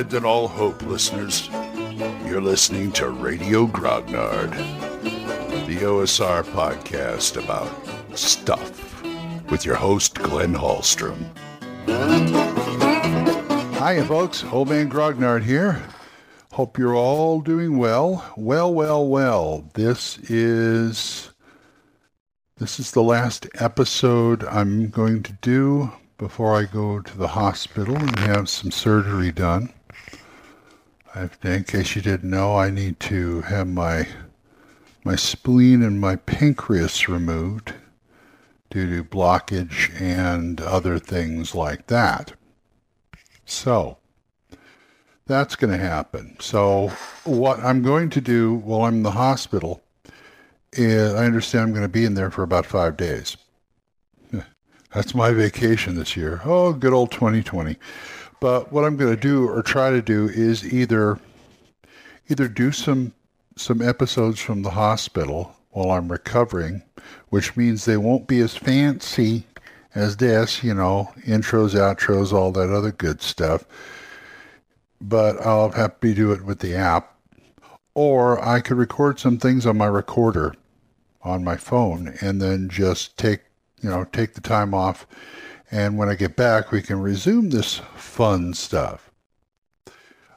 Abandon 0.00 0.24
all 0.24 0.48
hope, 0.48 0.80
listeners. 0.80 1.50
You're 2.24 2.40
listening 2.40 2.90
to 2.92 3.10
Radio 3.10 3.66
Grognard, 3.66 4.50
the 5.66 5.76
OSR 5.76 6.42
podcast 6.42 7.36
about 7.36 7.70
stuff 8.16 9.02
with 9.50 9.66
your 9.66 9.74
host, 9.74 10.14
Glenn 10.14 10.54
Hallstrom. 10.54 11.26
Hi, 13.74 14.02
folks. 14.04 14.42
Old 14.44 14.70
Man 14.70 14.88
Grognard 14.88 15.42
here. 15.42 15.82
Hope 16.52 16.78
you're 16.78 16.96
all 16.96 17.42
doing 17.42 17.76
well. 17.76 18.32
Well, 18.38 18.72
well, 18.72 19.06
well. 19.06 19.68
This 19.74 20.16
is 20.30 21.30
this 22.56 22.80
is 22.80 22.92
the 22.92 23.02
last 23.02 23.46
episode 23.56 24.44
I'm 24.44 24.88
going 24.88 25.22
to 25.24 25.34
do 25.42 25.92
before 26.16 26.56
I 26.56 26.64
go 26.64 27.00
to 27.00 27.18
the 27.18 27.28
hospital 27.28 27.96
and 27.96 28.18
have 28.20 28.48
some 28.48 28.70
surgery 28.70 29.30
done. 29.30 29.74
In 31.14 31.64
case 31.64 31.96
you 31.96 32.02
didn't 32.02 32.30
know, 32.30 32.56
I 32.56 32.70
need 32.70 33.00
to 33.00 33.40
have 33.42 33.66
my 33.66 34.06
my 35.04 35.16
spleen 35.16 35.82
and 35.82 36.00
my 36.00 36.16
pancreas 36.16 37.08
removed 37.08 37.72
due 38.68 38.88
to 38.96 39.02
blockage 39.02 39.90
and 40.00 40.60
other 40.60 40.98
things 40.98 41.54
like 41.54 41.86
that. 41.88 42.34
So 43.44 43.96
that's 45.26 45.56
going 45.56 45.72
to 45.72 45.84
happen. 45.84 46.36
So 46.38 46.92
what 47.24 47.58
I'm 47.60 47.82
going 47.82 48.10
to 48.10 48.20
do 48.20 48.54
while 48.54 48.82
I'm 48.82 48.96
in 48.96 49.02
the 49.02 49.12
hospital 49.12 49.82
is 50.72 51.14
I 51.14 51.24
understand 51.24 51.64
I'm 51.64 51.72
going 51.72 51.82
to 51.82 51.88
be 51.88 52.04
in 52.04 52.14
there 52.14 52.30
for 52.30 52.42
about 52.42 52.66
five 52.66 52.96
days. 52.96 53.36
That's 54.94 55.14
my 55.14 55.32
vacation 55.32 55.96
this 55.96 56.16
year. 56.16 56.40
Oh, 56.44 56.72
good 56.72 56.92
old 56.92 57.10
2020. 57.10 57.76
But 58.40 58.72
what 58.72 58.84
I'm 58.84 58.96
going 58.96 59.14
to 59.14 59.20
do 59.20 59.48
or 59.48 59.62
try 59.62 59.90
to 59.90 60.02
do 60.02 60.28
is 60.28 60.72
either 60.72 61.18
either 62.28 62.48
do 62.48 62.72
some 62.72 63.12
some 63.56 63.82
episodes 63.82 64.40
from 64.40 64.62
the 64.62 64.70
hospital 64.70 65.54
while 65.70 65.90
I'm 65.90 66.10
recovering, 66.10 66.82
which 67.28 67.56
means 67.56 67.84
they 67.84 67.96
won't 67.96 68.26
be 68.26 68.40
as 68.40 68.56
fancy 68.56 69.44
as 69.94 70.16
this, 70.16 70.62
you 70.62 70.72
know, 70.72 71.12
intros, 71.26 71.74
outros, 71.74 72.32
all 72.32 72.52
that 72.52 72.70
other 72.70 72.92
good 72.92 73.20
stuff. 73.20 73.64
But 75.00 75.44
I'll 75.44 75.70
have 75.70 76.00
to 76.00 76.14
do 76.14 76.32
it 76.32 76.44
with 76.44 76.60
the 76.60 76.74
app. 76.74 77.16
Or 77.94 78.42
I 78.46 78.60
could 78.60 78.76
record 78.76 79.18
some 79.18 79.38
things 79.38 79.66
on 79.66 79.76
my 79.76 79.86
recorder 79.86 80.54
on 81.22 81.44
my 81.44 81.56
phone 81.56 82.14
and 82.20 82.40
then 82.40 82.68
just 82.68 83.16
take, 83.18 83.40
you 83.82 83.90
know, 83.90 84.04
take 84.04 84.34
the 84.34 84.40
time 84.40 84.72
off. 84.74 85.06
And 85.70 85.96
when 85.96 86.08
I 86.08 86.14
get 86.14 86.36
back, 86.36 86.72
we 86.72 86.82
can 86.82 87.00
resume 87.00 87.50
this 87.50 87.80
fun 87.94 88.54
stuff. 88.54 89.10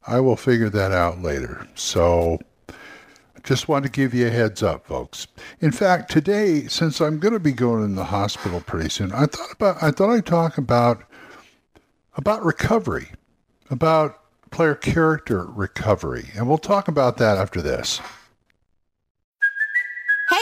I 0.06 0.20
will 0.20 0.36
figure 0.36 0.70
that 0.70 0.92
out 0.92 1.22
later. 1.22 1.68
So 1.76 2.40
just 3.44 3.68
want 3.68 3.86
to 3.86 3.92
give 3.92 4.14
you 4.14 4.28
a 4.28 4.30
heads 4.30 4.64
up, 4.64 4.86
folks. 4.86 5.28
In 5.60 5.72
fact, 5.72 6.12
today, 6.12 6.68
since 6.68 7.02
I'm 7.02 7.20
going 7.20 7.34
to 7.34 7.40
be 7.40 7.52
going 7.52 7.84
in 7.84 7.96
the 7.96 8.06
hospital 8.06 8.62
pretty 8.62 8.90
soon, 8.90 9.12
I 9.12 9.26
thought 9.26 9.52
about 9.52 9.84
I 9.84 9.92
thought 9.92 10.12
I'd 10.12 10.26
talk 10.26 10.58
about 10.58 11.04
about 12.16 12.44
recovery, 12.44 13.12
about 13.70 14.20
player 14.52 14.76
character 14.76 15.46
recovery, 15.46 16.30
and 16.36 16.48
we'll 16.48 16.58
talk 16.58 16.88
about 16.88 17.18
that 17.18 17.38
after 17.38 17.62
this. 17.62 18.00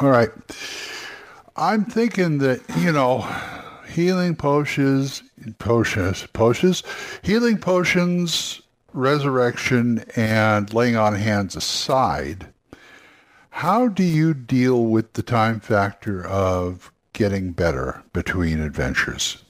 All 0.00 0.10
right. 0.10 0.30
I'm 1.56 1.84
thinking 1.84 2.38
that, 2.38 2.60
you 2.76 2.92
know, 2.92 3.26
healing 3.88 4.36
potions, 4.36 5.24
potions, 5.58 6.24
potions, 6.32 6.84
healing 7.22 7.58
potions, 7.58 8.62
resurrection, 8.92 10.04
and 10.14 10.72
laying 10.72 10.94
on 10.94 11.16
hands 11.16 11.56
aside, 11.56 12.46
how 13.50 13.88
do 13.88 14.04
you 14.04 14.34
deal 14.34 14.84
with 14.84 15.14
the 15.14 15.22
time 15.24 15.58
factor 15.58 16.24
of 16.24 16.92
getting 17.12 17.50
better 17.50 18.00
between 18.12 18.60
adventures? 18.60 19.42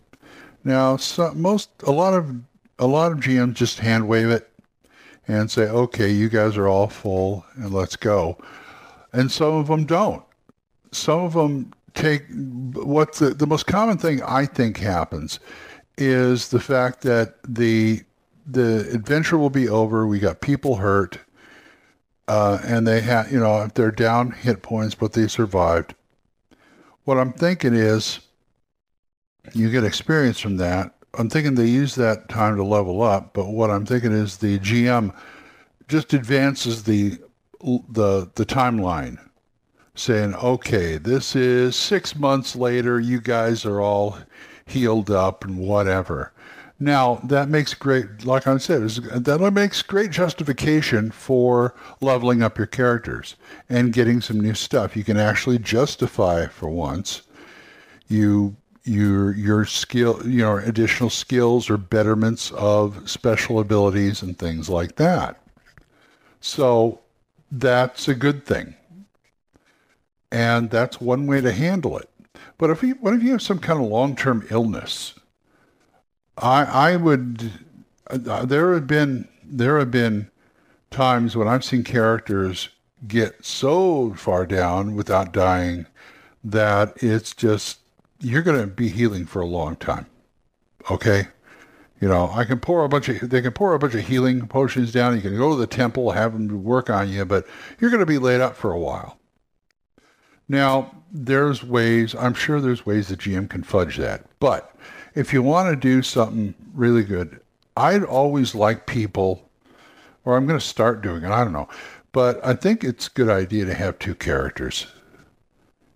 Now, 0.65 0.97
so, 0.97 1.35
most 1.35 1.69
a 1.83 1.93
lot 1.93 2.15
of 2.15 2.35
a 2.79 2.87
lot 2.87 3.13
of 3.13 3.19
GMs 3.19 3.53
just 3.53 3.81
hand 3.81 4.09
wave 4.09 4.31
it 4.31 4.49
and 5.27 5.51
say, 5.51 5.69
"Okay, 5.69 6.11
you 6.11 6.31
guys 6.31 6.57
are 6.57 6.69
all 6.69 6.89
full, 6.89 7.45
and 7.55 7.71
let's 7.71 7.97
go," 7.97 8.39
and 9.13 9.31
some 9.31 9.53
of 9.53 9.67
them 9.67 9.85
don't 9.85 10.23
some 10.93 11.21
of 11.21 11.33
them 11.35 11.73
take 11.95 12.25
what 12.75 13.15
the, 13.15 13.31
the 13.31 13.47
most 13.47 13.67
common 13.67 13.99
thing 13.99 14.23
I 14.23 14.47
think 14.47 14.79
happens 14.79 15.41
is 15.97 16.49
the 16.49 16.61
fact 16.61 17.03
that 17.03 17.35
the 17.43 18.03
the 18.47 18.89
adventure 18.93 19.37
will 19.37 19.51
be 19.51 19.69
over. 19.69 20.07
We 20.07 20.21
got 20.21 20.41
people 20.41 20.77
hurt, 20.77 21.19
uh, 22.29 22.59
and 22.65 22.87
they 22.87 23.01
have 23.01 23.31
you 23.33 23.41
know 23.41 23.63
if 23.63 23.75
they're 23.75 23.91
down 23.91 24.31
hit 24.31 24.63
points, 24.63 24.95
but 24.95 25.13
they 25.13 25.29
survived. 25.29 25.95
What 27.05 27.19
I'm 27.19 27.33
thinking 27.33 27.75
is, 27.75 28.21
you 29.55 29.71
get 29.71 29.85
experience 29.85 30.39
from 30.39 30.57
that. 30.59 30.95
I'm 31.15 31.29
thinking 31.29 31.55
they 31.55 31.67
use 31.67 31.95
that 31.97 32.29
time 32.29 32.57
to 32.57 32.65
level 32.65 33.03
up, 33.03 33.33
but 33.33 33.47
what 33.47 33.71
I'm 33.71 33.87
thinking 33.87 34.13
is 34.13 34.37
the 34.37 34.59
GM 34.59 35.15
just 35.89 36.13
advances 36.13 36.85
the 36.85 37.19
the 37.61 38.31
the 38.35 38.47
timeline 38.47 39.19
saying, 39.99 40.35
okay, 40.37 40.97
this 40.97 41.35
is 41.35 41.75
six 41.75 42.15
months 42.17 42.55
later, 42.55 43.01
you 43.01 43.21
guys 43.21 43.65
are 43.65 43.81
all 43.81 44.19
healed 44.65 45.11
up 45.11 45.45
and 45.45 45.59
whatever. 45.59 46.33
Now, 46.81 47.17
that 47.25 47.49
makes 47.49 47.75
great, 47.75 48.25
like 48.25 48.47
I 48.47 48.57
said, 48.59 48.83
that 48.89 49.53
makes 49.53 49.83
great 49.83 50.13
justification 50.13 51.11
for 51.11 51.75
leveling 52.01 52.43
up 52.43 52.57
your 52.57 52.69
characters 52.69 53.35
and 53.69 53.93
getting 53.93 54.21
some 54.21 54.39
new 54.39 54.55
stuff. 54.55 54.97
You 54.97 55.03
can 55.03 55.17
actually 55.17 55.59
justify 55.59 56.47
for 56.47 56.69
once 56.69 57.23
you 58.07 58.57
your 58.85 59.35
your 59.35 59.67
skill, 59.67 60.21
you 60.25 60.39
know, 60.39 60.57
additional 60.57 61.11
skills 61.11 61.69
or 61.69 61.77
betterments 61.77 62.53
of 62.53 63.11
special 63.11 63.59
abilities 63.59 64.23
and 64.23 64.39
things 64.39 64.71
like 64.71 64.97
that. 64.97 65.43
So 66.41 67.01
that's 67.51 68.07
a 68.09 68.15
good 68.15 68.47
thing 68.47 68.75
and 70.31 70.71
that's 70.71 71.01
one 71.01 71.27
way 71.27 71.41
to 71.41 71.53
handle 71.53 71.99
it. 71.99 72.09
But 72.59 72.71
if 72.71 72.83
you, 72.83 72.95
what 73.01 73.15
if 73.15 73.23
you 73.23 73.33
have 73.33 73.43
some 73.43 73.59
kind 73.59 73.81
of 73.81 73.87
long-term 73.87 74.47
illness? 74.51 75.15
I 76.37 76.65
I 76.65 76.97
would. 76.97 77.53
Uh, 78.11 78.45
there 78.45 78.75
have 78.75 78.87
been 78.87 79.29
there 79.45 79.79
have 79.79 79.91
been 79.91 80.31
times 80.91 81.37
when 81.37 81.49
I've 81.49 81.65
seen 81.65 81.85
characters 81.85 82.71
get 83.07 83.45
so 83.45 84.15
far 84.15 84.47
down 84.47 84.95
without 84.95 85.33
dying 85.33 85.87
that 86.43 86.95
it's 87.03 87.35
just 87.35 87.81
you're 88.21 88.43
going 88.43 88.61
to 88.61 88.67
be 88.67 88.89
healing 88.89 89.27
for 89.27 89.41
a 89.41 89.47
long 89.47 89.77
time. 89.77 90.07
Okay, 90.91 91.29
you 92.01 92.09
know 92.09 92.31
I 92.33 92.45
can 92.45 92.61
pour 92.61 92.85
a 92.85 92.89
bunch 92.89 93.09
of 93.09 93.29
they 93.29 93.43
can 93.43 93.53
pour 93.53 93.75
a 93.75 93.79
bunch 93.79 93.95
of 93.95 94.07
healing 94.07 94.47
potions 94.49 94.93
down. 94.93 95.17
You 95.17 95.23
can 95.23 95.37
go 95.37 95.51
to 95.51 95.57
the 95.57 95.67
temple, 95.67 96.13
have 96.13 96.33
them 96.33 96.65
work 96.65 96.91
on 96.91 97.09
you, 97.09 97.25
but 97.25 97.47
you're 97.79 97.91
going 97.91 98.01
to 98.01 98.07
be 98.07 98.19
laid 98.19 98.41
up 98.41 98.57
for 98.57 98.73
a 98.73 98.79
while. 98.79 99.18
Now, 100.49 100.95
there's 101.13 101.63
ways, 101.63 102.15
I'm 102.15 102.35
sure 102.35 102.61
there's 102.61 102.87
ways 102.87 103.09
the 103.09 103.17
GM 103.17 103.49
can 103.49 103.63
fudge 103.63 103.97
that. 103.97 104.25
But 104.41 104.75
if 105.15 105.33
you 105.33 105.43
want 105.43 105.71
to 105.71 105.77
do 105.77 106.03
something 106.03 106.55
really 106.75 107.05
good, 107.05 107.41
I'd 107.77 108.05
always 108.05 108.55
like 108.55 108.87
people, 108.87 109.49
or 110.25 110.37
I'm 110.37 110.47
going 110.47 110.59
to 110.59 110.65
start 110.65 111.03
doing 111.03 111.23
it, 111.23 111.31
I 111.31 111.45
don't 111.45 111.53
know. 111.53 111.69
But 112.13 112.45
I 112.45 112.55
think 112.55 112.83
it's 112.83 113.07
a 113.07 113.13
good 113.13 113.29
idea 113.29 113.65
to 113.67 113.75
have 113.75 113.99
two 113.99 114.15
characters. 114.15 114.87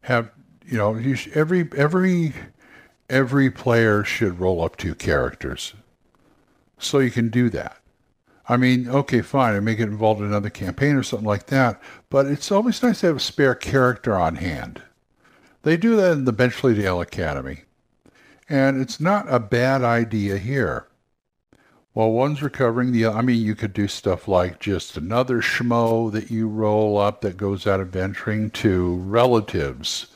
Have, 0.02 0.31
you 0.66 0.76
know, 0.76 0.94
you 0.96 1.14
should, 1.14 1.32
every, 1.32 1.69
every, 1.76 2.34
every 3.08 3.50
player 3.50 4.05
should 4.05 4.40
roll 4.40 4.62
up 4.62 4.76
two 4.76 4.94
characters. 4.94 5.75
So 6.78 6.98
you 6.98 7.10
can 7.10 7.28
do 7.28 7.48
that. 7.50 7.81
I 8.48 8.56
mean, 8.56 8.88
okay, 8.88 9.22
fine, 9.22 9.54
I 9.54 9.60
may 9.60 9.74
get 9.76 9.88
involved 9.88 10.20
in 10.20 10.26
another 10.26 10.50
campaign 10.50 10.96
or 10.96 11.02
something 11.02 11.26
like 11.26 11.46
that, 11.46 11.80
but 12.10 12.26
it's 12.26 12.50
always 12.50 12.82
nice 12.82 13.00
to 13.00 13.06
have 13.06 13.16
a 13.16 13.20
spare 13.20 13.54
character 13.54 14.16
on 14.16 14.36
hand. 14.36 14.82
They 15.62 15.76
do 15.76 15.94
that 15.96 16.12
in 16.12 16.24
the 16.24 16.32
Benchley 16.32 16.74
Dale 16.74 17.00
Academy, 17.00 17.62
and 18.48 18.80
it's 18.80 18.98
not 19.00 19.32
a 19.32 19.38
bad 19.38 19.82
idea 19.82 20.38
here. 20.38 20.88
while 21.92 22.10
one's 22.10 22.42
recovering, 22.42 22.92
the 22.92 23.06
I 23.06 23.20
mean, 23.20 23.40
you 23.40 23.54
could 23.54 23.72
do 23.72 23.86
stuff 23.86 24.26
like 24.26 24.58
just 24.60 24.96
another 24.96 25.42
schmo 25.42 26.10
that 26.12 26.30
you 26.30 26.48
roll 26.48 26.96
up 26.98 27.20
that 27.20 27.36
goes 27.36 27.66
out 27.66 27.80
adventuring 27.80 28.50
to 28.50 28.96
relatives 28.96 30.06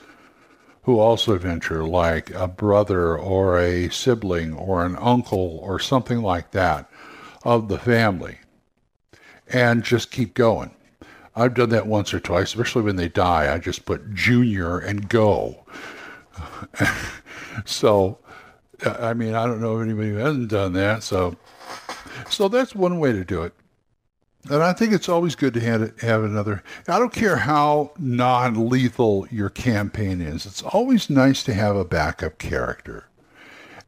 who 0.85 0.99
also 0.99 1.37
venture, 1.37 1.85
like 1.85 2.31
a 2.31 2.49
brother 2.49 3.19
or 3.19 3.59
a 3.59 3.91
sibling 3.91 4.55
or 4.55 4.85
an 4.87 4.97
uncle 4.97 5.59
or 5.63 5.79
something 5.79 6.23
like 6.23 6.53
that 6.53 6.89
of 7.47 7.69
the 7.69 7.79
family, 7.79 8.39
and 9.47 9.85
just 9.85 10.11
keep 10.11 10.35
going. 10.35 10.73
I've 11.37 11.55
done 11.55 11.69
that 11.69 11.87
once 11.87 12.13
or 12.13 12.19
twice, 12.19 12.49
especially 12.49 12.83
when 12.83 12.97
they 12.97 13.09
die. 13.09 13.55
I 13.55 13.59
just 13.59 13.85
put 13.85 14.15
junior 14.15 14.79
and 14.81 15.09
go. 15.09 15.65
so, 17.65 18.19
I 18.85 19.15
mean, 19.15 19.35
I 19.35 19.47
don't 19.47 19.61
know 19.61 19.79
if 19.79 19.85
anybody 19.85 20.09
who 20.09 20.17
hasn't 20.17 20.49
done 20.49 20.73
that. 20.73 21.05
So, 21.05 21.37
so 22.29 22.49
that's 22.49 22.75
one 22.75 22.99
way 22.99 23.13
to 23.13 23.25
do 23.25 23.43
it. 23.43 23.53
And 24.51 24.65
I 24.65 24.73
think 24.73 24.93
it's 24.93 25.09
always 25.09 25.37
good 25.37 25.55
to 25.55 25.61
have, 25.61 26.01
have 26.01 26.25
another. 26.25 26.65
I 26.89 26.99
don't 26.99 27.13
care 27.13 27.37
how 27.37 27.93
non 27.97 28.69
lethal 28.69 29.29
your 29.31 29.51
campaign 29.51 30.21
is, 30.21 30.47
it's 30.47 30.63
always 30.63 31.09
nice 31.09 31.45
to 31.45 31.55
have 31.55 31.77
a 31.77 31.85
backup 31.85 32.39
character. 32.39 33.07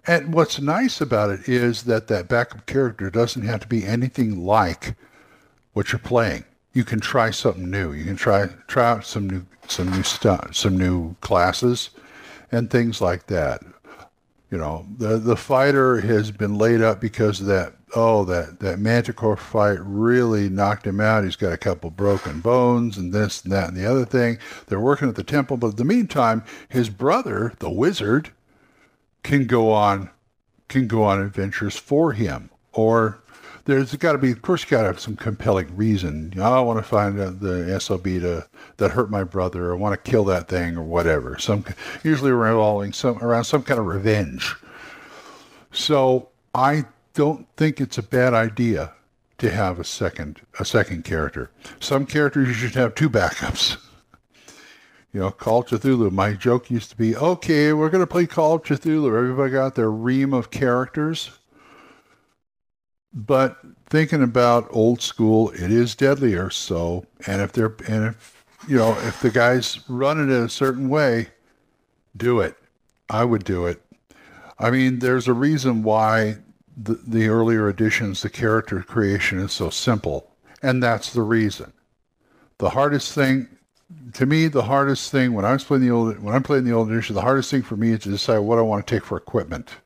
And 0.08 0.32
what's 0.32 0.58
nice 0.58 1.02
about 1.02 1.28
it 1.28 1.46
is 1.50 1.82
that 1.82 2.08
that 2.08 2.28
backup 2.28 2.64
character 2.64 3.10
doesn't 3.10 3.42
have 3.42 3.60
to 3.60 3.68
be 3.68 3.84
anything 3.84 4.42
like 4.42 4.96
what 5.74 5.92
you're 5.92 5.98
playing. 5.98 6.44
You 6.72 6.82
can 6.82 6.98
try 6.98 7.30
something 7.30 7.70
new. 7.70 7.92
You 7.92 8.06
can 8.06 8.16
try 8.16 8.46
try 8.68 8.90
out 8.90 9.04
some 9.04 9.28
new 9.28 9.44
some 9.68 9.90
new 9.90 10.02
stuff, 10.02 10.56
some 10.56 10.78
new 10.78 11.14
classes, 11.20 11.90
and 12.50 12.70
things 12.70 13.02
like 13.02 13.26
that. 13.26 13.62
You 14.50 14.56
know, 14.56 14.86
the 14.96 15.18
the 15.18 15.36
fighter 15.36 16.00
has 16.00 16.30
been 16.30 16.56
laid 16.56 16.80
up 16.80 17.00
because 17.00 17.40
that. 17.40 17.74
Oh, 17.96 18.24
that 18.26 18.60
that 18.60 18.78
Manticore 18.78 19.38
fight 19.38 19.78
really 19.80 20.50
knocked 20.50 20.86
him 20.86 21.00
out. 21.00 21.24
He's 21.24 21.36
got 21.36 21.54
a 21.54 21.56
couple 21.56 21.88
broken 21.88 22.40
bones 22.40 22.98
and 22.98 23.14
this 23.14 23.42
and 23.42 23.50
that 23.50 23.68
and 23.68 23.76
the 23.78 23.90
other 23.90 24.04
thing. 24.04 24.36
They're 24.66 24.78
working 24.78 25.08
at 25.08 25.14
the 25.14 25.24
temple, 25.24 25.56
but 25.56 25.68
in 25.68 25.76
the 25.76 25.86
meantime, 25.86 26.44
his 26.68 26.90
brother, 26.90 27.54
the 27.60 27.70
wizard, 27.70 28.30
can 29.28 29.46
go 29.46 29.70
on 29.70 30.08
can 30.68 30.88
go 30.88 31.04
on 31.04 31.20
adventures 31.20 31.76
for 31.76 32.12
him 32.12 32.50
or 32.72 33.20
there's 33.66 33.94
got 33.96 34.12
to 34.12 34.18
be, 34.18 34.32
of 34.32 34.40
course, 34.40 34.64
got 34.64 34.80
to 34.80 34.86
have 34.86 34.98
some 34.98 35.14
compelling 35.14 35.76
reason. 35.76 36.32
You 36.34 36.40
know, 36.40 36.54
I 36.54 36.60
want 36.60 36.78
to 36.78 36.82
find 36.82 37.18
the 37.18 37.78
SOB 37.78 38.04
to 38.04 38.48
that 38.78 38.92
hurt 38.92 39.10
my 39.10 39.24
brother, 39.24 39.66
or 39.66 39.76
want 39.76 40.02
to 40.02 40.10
kill 40.10 40.24
that 40.24 40.48
thing, 40.48 40.78
or 40.78 40.82
whatever. 40.82 41.38
Some 41.38 41.66
usually 42.02 42.30
revolving 42.30 42.94
some 42.94 43.18
around 43.18 43.44
some 43.44 43.62
kind 43.62 43.78
of 43.78 43.84
revenge. 43.84 44.54
So 45.70 46.30
I 46.54 46.86
don't 47.12 47.46
think 47.58 47.78
it's 47.78 47.98
a 47.98 48.02
bad 48.02 48.32
idea 48.32 48.94
to 49.36 49.50
have 49.50 49.78
a 49.78 49.84
second 49.84 50.40
a 50.58 50.64
second 50.64 51.04
character. 51.04 51.50
Some 51.78 52.06
characters 52.06 52.48
you 52.48 52.54
should 52.54 52.74
have 52.74 52.94
two 52.94 53.10
backups. 53.10 53.76
You 55.12 55.20
know, 55.20 55.30
Call 55.30 55.60
of 55.60 55.66
Cthulhu. 55.66 56.10
My 56.10 56.34
joke 56.34 56.70
used 56.70 56.90
to 56.90 56.96
be, 56.96 57.16
okay, 57.16 57.72
we're 57.72 57.88
going 57.88 58.02
to 58.02 58.06
play 58.06 58.26
Call 58.26 58.54
of 58.54 58.62
Cthulhu. 58.62 59.06
Everybody 59.06 59.52
got 59.52 59.74
their 59.74 59.90
ream 59.90 60.34
of 60.34 60.50
characters. 60.50 61.30
But 63.12 63.56
thinking 63.86 64.22
about 64.22 64.68
old 64.70 65.00
school, 65.00 65.50
it 65.50 65.70
is 65.72 65.94
deadlier. 65.94 66.50
So, 66.50 67.06
and 67.26 67.40
if 67.40 67.52
they're, 67.52 67.74
and 67.86 68.08
if, 68.08 68.44
you 68.68 68.76
know, 68.76 68.92
if 68.98 69.20
the 69.20 69.30
guys 69.30 69.80
run 69.88 70.18
it 70.20 70.32
in 70.32 70.44
a 70.44 70.48
certain 70.48 70.90
way, 70.90 71.28
do 72.16 72.40
it. 72.40 72.56
I 73.08 73.24
would 73.24 73.44
do 73.44 73.66
it. 73.66 73.80
I 74.58 74.70
mean, 74.70 74.98
there's 74.98 75.26
a 75.26 75.32
reason 75.32 75.82
why 75.82 76.36
the, 76.76 76.94
the 77.06 77.28
earlier 77.28 77.68
editions, 77.68 78.22
the 78.22 78.28
character 78.28 78.82
creation 78.82 79.38
is 79.38 79.52
so 79.52 79.70
simple. 79.70 80.30
And 80.62 80.82
that's 80.82 81.12
the 81.12 81.22
reason. 81.22 81.72
The 82.58 82.70
hardest 82.70 83.12
thing, 83.14 83.48
to 84.14 84.26
me, 84.26 84.48
the 84.48 84.62
hardest 84.62 85.10
thing 85.10 85.32
when 85.32 85.44
I 85.44 85.52
was 85.52 85.64
playing 85.64 85.82
the 85.82 85.90
old, 85.90 86.18
when 86.18 86.34
I'm 86.34 86.42
playing 86.42 86.64
the 86.64 86.72
old 86.72 86.90
edition, 86.90 87.14
the 87.14 87.22
hardest 87.22 87.50
thing 87.50 87.62
for 87.62 87.76
me 87.76 87.92
is 87.92 88.00
to 88.00 88.10
decide 88.10 88.38
what 88.38 88.58
I 88.58 88.62
want 88.62 88.86
to 88.86 88.94
take 88.94 89.04
for 89.04 89.16
equipment 89.16 89.76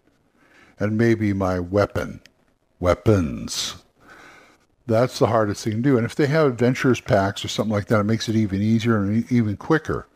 and 0.78 0.99
maybe 0.99 1.32
my 1.32 1.60
weapon 1.60 2.20
weapons. 2.81 3.76
That's 4.87 5.20
the 5.20 5.28
hardest 5.28 5.62
thing 5.62 5.75
to 5.75 5.81
do. 5.81 5.96
And 5.96 6.04
if 6.04 6.16
they 6.16 6.26
have 6.26 6.49
adventures 6.49 7.00
packs 7.00 7.44
or 7.44 7.49
something 7.49 7.72
like 7.72 7.87
that, 7.87 8.00
it 8.00 8.04
makes 8.04 8.28
it 8.28 8.34
even 8.34 8.60
easier 8.60 8.96
and 8.96 9.31
even 9.31 9.56
quicker. 9.56 10.08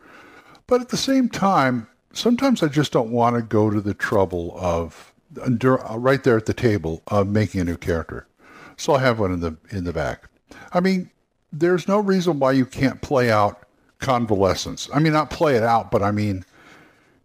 But 0.67 0.81
at 0.81 0.89
the 0.89 0.97
same 0.97 1.29
time, 1.29 1.87
sometimes 2.11 2.61
I 2.61 2.67
just 2.67 2.91
don't 2.91 3.11
want 3.11 3.37
to 3.37 3.41
go 3.41 3.69
to 3.69 3.79
the 3.79 3.93
trouble 3.93 4.57
of 4.59 5.13
uh, 5.39 5.49
uh, 5.63 5.97
right 5.97 6.23
there 6.23 6.35
at 6.35 6.45
the 6.45 6.53
table 6.53 7.01
of 7.07 7.27
making 7.27 7.61
a 7.61 7.63
new 7.63 7.77
character. 7.77 8.27
So 8.75 8.93
I'll 8.93 8.99
have 8.99 9.19
one 9.19 9.31
in 9.31 9.39
the 9.39 9.55
in 9.69 9.85
the 9.85 9.93
back. 9.93 10.29
I 10.73 10.81
mean, 10.81 11.09
there's 11.53 11.87
no 11.87 11.99
reason 11.99 12.39
why 12.39 12.51
you 12.51 12.65
can't 12.65 13.01
play 13.01 13.31
out 13.31 13.66
convalescence. 13.99 14.89
I 14.93 14.99
mean, 14.99 15.13
not 15.13 15.29
play 15.29 15.55
it 15.55 15.63
out, 15.63 15.91
but 15.91 16.03
I 16.03 16.11
mean, 16.11 16.45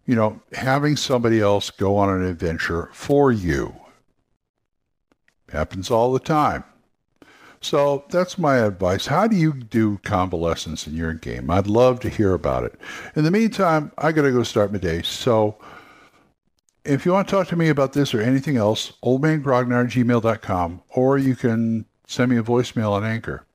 you 0.05 0.15
know, 0.15 0.41
having 0.53 0.95
somebody 0.95 1.39
else 1.39 1.69
go 1.69 1.95
on 1.97 2.09
an 2.09 2.25
adventure 2.25 2.89
for 2.93 3.31
you 3.31 3.75
Happens 5.53 5.91
all 5.91 6.11
the 6.11 6.19
time. 6.19 6.63
So 7.61 8.05
that's 8.09 8.39
my 8.39 8.57
advice. 8.57 9.05
How 9.05 9.27
do 9.27 9.35
you 9.35 9.53
do 9.53 9.99
convalescence 9.99 10.87
in 10.87 10.95
your 10.95 11.13
game? 11.13 11.51
I'd 11.51 11.67
love 11.67 11.99
to 12.01 12.09
hear 12.09 12.33
about 12.33 12.63
it. 12.63 12.73
In 13.15 13.23
the 13.23 13.31
meantime, 13.31 13.91
I 13.97 14.11
got 14.11 14.23
to 14.23 14.31
go 14.31 14.41
start 14.41 14.73
my 14.73 14.79
day. 14.79 15.03
So 15.03 15.57
if 16.83 17.05
you 17.05 17.13
want 17.13 17.27
to 17.27 17.31
talk 17.31 17.47
to 17.49 17.55
me 17.55 17.69
about 17.69 17.93
this 17.93 18.15
or 18.15 18.19
anything 18.19 18.57
else, 18.57 18.93
oldmangrognard@gmail.com, 19.03 20.81
or 20.89 21.17
you 21.19 21.35
can 21.35 21.85
send 22.07 22.31
me 22.31 22.37
a 22.37 22.43
voicemail 22.43 22.91
on 22.91 23.05
Anchor. 23.05 23.45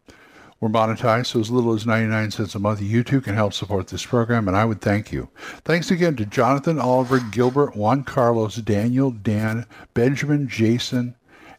We're 0.61 0.69
monetized, 0.69 1.27
so 1.27 1.39
as 1.39 1.53
little 1.53 1.73
as 1.73 1.87
99 1.87 2.33
cents 2.33 2.55
a 2.57 2.59
month, 2.59 2.83
you 2.83 3.05
too 3.05 3.21
can 3.21 3.37
help 3.37 3.53
support 3.53 3.87
this 3.87 4.05
program, 4.05 4.49
and 4.49 4.57
I 4.57 4.65
would 4.65 4.81
thank 4.81 5.13
you. 5.13 5.29
Thanks 5.65 5.93
again 5.93 6.17
to 6.17 6.27
Jonathan, 6.27 6.81
Oliver, 6.81 7.21
Gilbert, 7.21 7.77
Juan 7.77 8.03
Carlos, 8.03 8.57
Daniel, 8.57 9.13
Dan, 9.13 9.67
Benjamin, 9.95 10.49
Jason, 10.49 11.15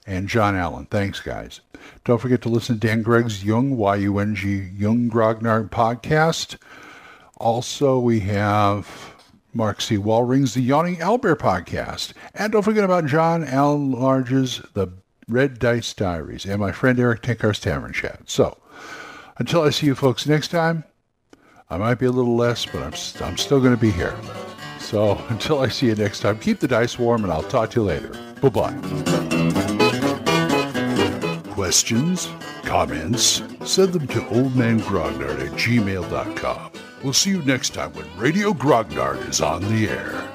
and 0.06 0.28
John 0.28 0.56
Allen. 0.56 0.88
Thanks, 0.92 1.22
guys. 1.22 1.62
Don't 2.04 2.19
forget 2.19 2.42
to 2.42 2.50
listen 2.50 2.78
to 2.78 2.88
Dan 2.88 3.01
Gregg's 3.01 3.44
Yung, 3.46 3.78
Y-U-N-G, 3.78 4.72
Yung 4.75 5.10
Grognard 5.10 5.69
podcast. 5.69 6.57
Also, 7.38 8.00
we 8.00 8.19
have 8.22 9.16
Mark 9.54 9.80
C. 9.80 9.98
Wallring's 9.98 10.56
The 10.56 10.62
Yawning 10.62 10.98
Owlbear 10.98 11.38
podcast. 11.38 12.12
And 12.34 12.52
don't 12.52 12.63
forget 12.63 12.84
about 12.84 13.06
John 13.06 13.45
Allen 13.45 13.92
Large's 13.92 14.62
The 14.74 14.90
Red 15.30 15.57
Dice 15.57 15.94
Diaries 15.94 16.45
and 16.45 16.59
my 16.59 16.74
friend 16.74 17.00
Eric 17.00 17.21
Tenkar's 17.21 17.59
Tavern 17.59 17.94
Chat. 17.94 18.21
So, 18.26 18.57
until 19.40 19.64
I 19.64 19.72
see 19.72 19.88
you 19.88 19.96
folks 19.96 20.28
next 20.28 20.50
time, 20.50 20.84
I 21.69 21.78
might 21.78 21.96
be 21.96 22.06
a 22.06 22.12
little 22.12 22.36
less, 22.36 22.66
but 22.66 22.84
I'm, 22.84 22.94
I'm 23.26 23.38
still 23.38 23.60
going 23.60 23.76
to 23.76 23.81
be 23.81 23.92
here. 23.92 24.16
So 24.80 25.22
until 25.30 25.60
I 25.60 25.69
see 25.69 25.88
you 25.88 25.96
next 25.96 26.19
time, 26.19 26.38
keep 26.40 26.60
the 26.60 26.68
dice 26.68 27.00
warm 27.00 27.24
and 27.24 27.34
I'll 27.34 27.44
talk 27.44 27.72
to 27.72 27.81
you 27.81 27.88
later. 27.88 28.12
Bye-bye 28.42 29.80
questions, 31.60 32.30
comments, 32.64 33.44
send 33.66 33.92
them 33.92 34.08
to 34.08 34.22
oldmangrognard 34.22 35.46
at 35.46 35.52
gmail.com. 35.52 36.72
We'll 37.04 37.12
see 37.12 37.31
you 37.31 37.42
next 37.44 37.74
time 37.74 37.92
when 37.92 38.08
Radio 38.18 38.54
Grognard 38.54 39.28
is 39.28 39.42
on 39.42 39.62
the 39.64 39.90
air. 39.90 40.29